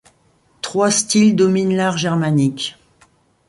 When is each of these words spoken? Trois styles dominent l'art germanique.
Trois 0.63 0.89
styles 0.89 1.35
dominent 1.35 1.75
l'art 1.75 1.95
germanique. 1.95 2.75